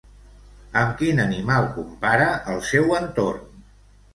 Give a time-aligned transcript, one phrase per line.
[0.79, 3.65] Amb quin animal compara el seu entorn?